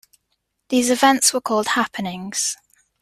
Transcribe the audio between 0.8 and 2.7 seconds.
events were called "happenings."...